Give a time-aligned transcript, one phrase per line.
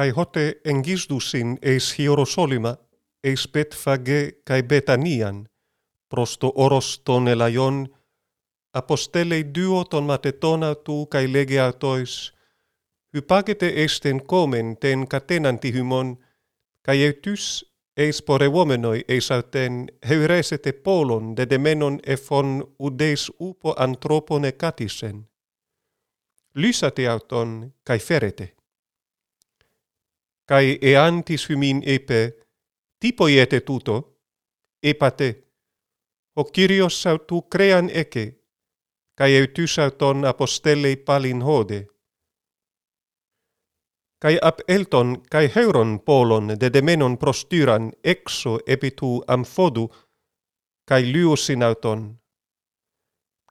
[0.00, 2.88] Καί χότε εγγίσδουσιν εις Ιεροσόλυμα,
[3.20, 5.50] εις Πετφαγέ καί Βετανίαν,
[6.06, 7.94] προς το όρος των ελαϊών,
[8.70, 12.32] αποστέλει δύο των ματετώνα του καί λέγε ατόης,
[13.10, 16.18] «Υπάγεται εις τεν κόμεν τεν κατέναν τη χυμών,
[16.80, 17.62] καί ετούς
[17.94, 25.30] εις πορευόμενοι εις αρτέν, χευρέσετε πόλων δεδεμένων εφών ουδείς ούπο ανθρώπων εκάτησεν.
[26.52, 28.54] Λύσατε αυτον καί φέρετε»
[30.50, 32.20] cae eantis humin epe,
[33.00, 33.96] tipo iete tuto,
[34.82, 35.28] epate,
[36.36, 38.24] o Kyrios sautu crean eke,
[39.18, 41.80] cae eutus auton apostelei palin hode.
[44.22, 49.84] Cae ap elton cae heuron polon de demenon prostyran exo epitu amphodu,
[50.88, 52.16] cae lyusin auton.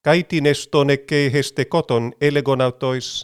[0.00, 3.22] Καίτην εστον heste χεστεκότον elegon autois,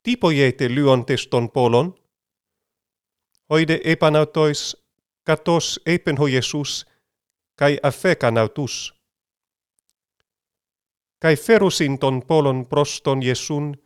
[0.00, 1.92] τύπο γέτε λιον τεστον polon,
[3.50, 4.76] hoide epanautois
[5.24, 6.86] katos epenho ho Iesus,
[7.56, 8.94] kai afekanautus.
[11.22, 13.76] Kai ferusin ton polon proston Jesun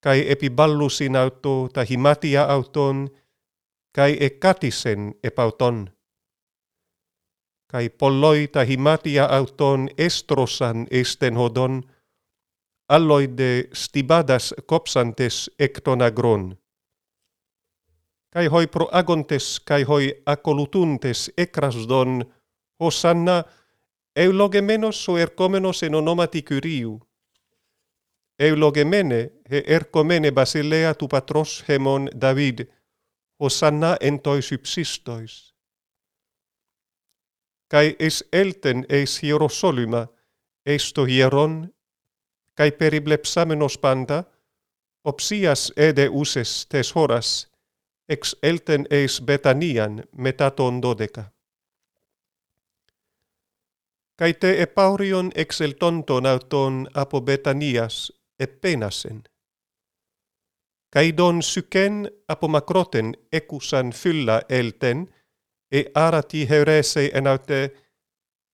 [0.00, 3.08] kai epiballusin auto ta himatia auton,
[3.92, 5.90] kai ekatisen epauton.
[7.70, 11.82] Kai polloi ta himatia auton estrosan estenhodon,
[12.88, 16.56] alloide stibadas kopsantes ektonagron
[18.38, 22.34] kai hoi proagontes kai hoi acolutuntes ecrasdon
[22.80, 23.44] hosanna
[24.16, 27.00] eulogemenos o ercomenos en onomati curiu.
[28.38, 32.58] Eulogemene he ercomene basilea tu patros hemon david
[33.40, 35.54] hosanna en toi subsistois
[37.68, 40.06] kai es elten eis hierosolyma
[40.66, 41.74] eisto hieron
[42.54, 44.24] kai periblepsamenos panta
[45.04, 47.28] opsias ede uses tes horas–
[48.08, 51.24] ex elten eis Betanian metaton dodeca.
[54.18, 59.22] Cae te epaurion ex eltonton auton apo Betanias epenasen.
[60.92, 65.14] Cae don syken apo makroten ecusan fylla elten,
[65.72, 67.60] e arati heurese enaute,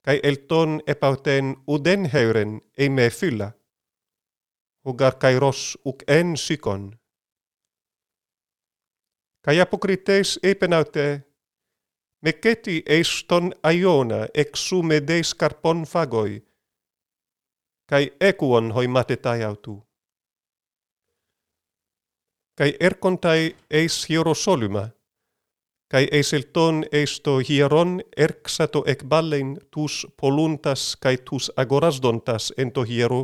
[0.05, 3.51] cae elton epauten uden heuren ei me fylla.
[4.85, 6.99] Ουγαρ kairos uk en sykon.
[9.45, 11.21] Kai apokrites epenaute,
[12.21, 16.41] meceti eston aiona exume de scarpon fagoi,
[17.89, 19.75] kai ecuon hoimatetai autu.
[22.57, 24.89] Kai ercontai eis hierosoluma,
[25.91, 33.21] kai eis elton eisto hieron erxato ec ballein tus poluntas kai tus agorasdontas ento hiero,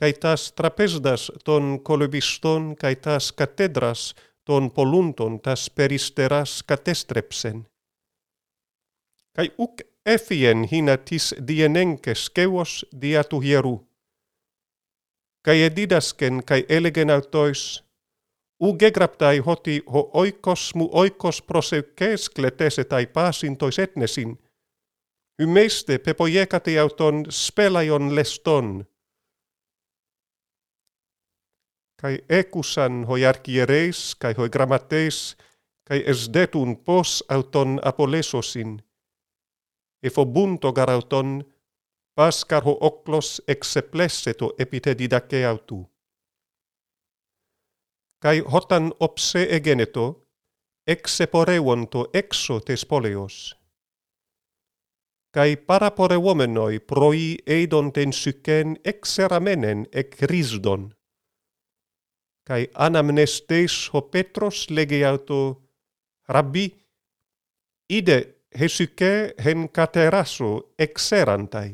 [0.00, 4.14] kai tas trapesdas ton colebiston kai tas katedras
[4.52, 7.66] ton polunton tas peristeras katestrepsen.
[9.36, 13.76] Kai uk efien hina tis dienenkes kevos diatu hieru.
[15.44, 17.84] Kai edidasken kai elegen autois,
[18.60, 24.38] u gegraptai hoti ho oikos mu oikos proseukeskle tese tai paasintois etnesin,
[25.40, 27.24] hymeiste pepojekati auton
[28.16, 28.84] leston.
[32.02, 35.36] Kai ekusan ho jarkiereis, kai hoi grammateis,
[35.86, 38.80] kai esdetun pos auton apolesosin,
[40.02, 40.08] e
[40.74, 41.44] garauton
[42.16, 45.86] pascar oklos exeplesseto epite didake autu.
[48.22, 50.26] Kai hotan opse egeneto,
[50.86, 53.56] exeporeuonto exo tes poleos.
[55.34, 60.92] Kai paraporeuomenoi proi eidon ten syken exeramenen ec risdon.
[62.44, 65.62] Kai anamnestes ho Petros lege auto
[66.28, 66.66] rabbi
[67.88, 68.18] ide
[68.60, 71.70] hesyke hen kateraso exerantai.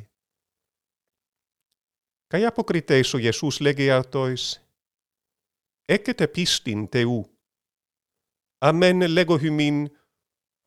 [2.31, 4.61] Kai apokritesu Jesus lege autois
[5.89, 7.25] ekete pistin teu.
[8.61, 9.89] Amen lego hymin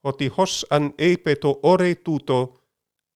[0.03, 2.39] hoti hos an epeto ore tuto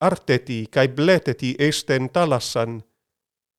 [0.01, 2.83] arteti kai bleteti esten talassan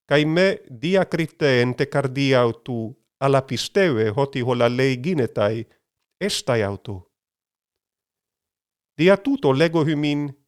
[0.08, 1.64] kai me με te τε
[3.20, 5.66] alla pisteve hoti hola lei ginetai
[6.20, 7.12] estai auto.
[8.98, 10.46] Dia tuto lego hymin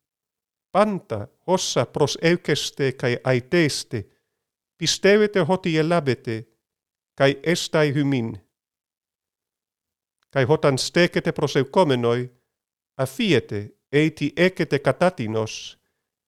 [0.73, 4.07] panta hossa pros eukeste kai aiteste
[4.79, 6.49] pistevete hoti elabete
[7.15, 8.39] kai estai hymin.
[10.31, 12.31] Kai hotan stekete pros eukomenoi
[12.97, 15.79] afiete eiti ekete katatinos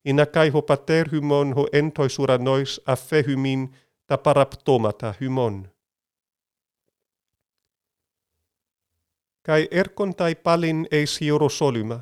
[0.04, 3.74] ina kai ho pater hymon ho entoisura nois affe hymin
[4.06, 5.68] ta paraptomata hymon.
[9.42, 12.00] kai ercontai palin eis hierosolyma.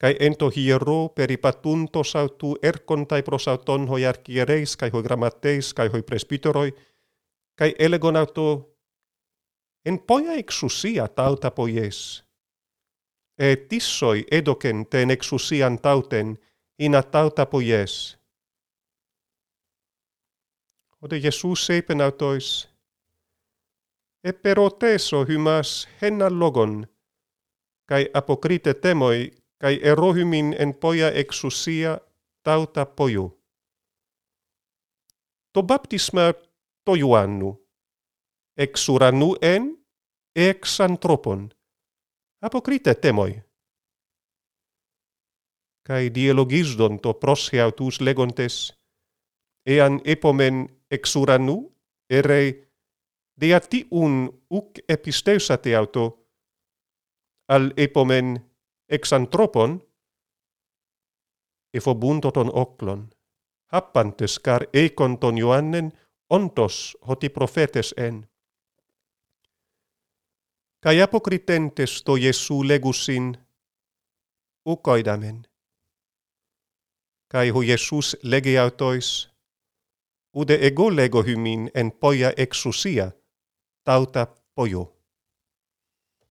[0.00, 6.72] Kai ento hiero peripatunto sautu ercontai prosauton hoi archiereis, kai hoi grammateis, kai hoi presbyteroi,
[7.56, 8.76] kai elegon auto
[9.86, 12.24] en poia exusia tauta poies.
[13.38, 16.38] E tissoi edoken ten exusian tauten
[16.78, 18.18] ina tauta poies.
[21.02, 22.68] Ode Jesus seipen autois,
[24.26, 26.82] e per oteso hymas henna logon,
[27.86, 29.30] kai apokrite temoi,
[29.62, 31.92] kai erohymin en poia exusia
[32.42, 33.26] tauta poju.
[35.54, 36.34] To baptisma
[36.84, 37.54] to juannu,
[38.58, 38.88] ex
[39.40, 39.76] en,
[40.34, 41.50] ex anthropon.
[42.42, 43.42] apokrite temoi.
[45.86, 48.74] Kai dialogisdon to prosheautus legontes,
[49.66, 51.72] ean epomen ex uranu,
[53.40, 56.26] epomen exuranu, deati un uc episteusate auto?
[57.48, 58.40] Al epomen
[58.88, 59.80] ex anthropon,
[61.72, 63.10] efobuntoton oklon,
[63.72, 65.92] happantes car econ ton Ioannen
[66.30, 68.28] ontos hoti profetes en.
[70.80, 73.36] Kai apokritentes to Jesu legusin
[74.66, 75.46] ukoidamen.
[77.28, 79.28] Kai hu Jesus legiautois,
[80.34, 83.12] ude ego lego hymin en poia exusia,
[83.86, 84.95] Tauta Pollo.